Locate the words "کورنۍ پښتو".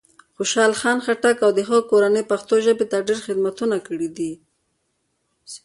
1.91-2.53